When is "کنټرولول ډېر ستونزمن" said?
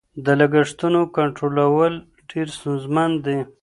1.17-3.11